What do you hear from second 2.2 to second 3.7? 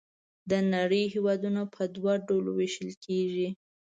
ډلو ویشل کیږي.